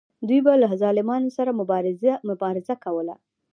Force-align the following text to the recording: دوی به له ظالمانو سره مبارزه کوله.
دوی 0.27 0.39
به 0.45 0.53
له 0.61 0.67
ظالمانو 0.81 1.29
سره 1.37 1.51
مبارزه 2.39 2.75
کوله. 2.83 3.15